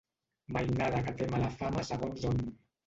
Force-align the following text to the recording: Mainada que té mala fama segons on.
Mainada 0.55 1.03
que 1.09 1.15
té 1.21 1.29
mala 1.37 1.53
fama 1.63 1.89
segons 1.95 2.29
on. 2.35 2.45